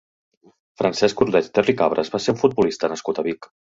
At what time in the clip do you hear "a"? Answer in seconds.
3.27-3.31